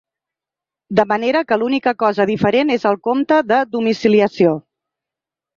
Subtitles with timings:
[0.99, 4.57] De manera que l’única cosa diferent és el compte de domiciliació.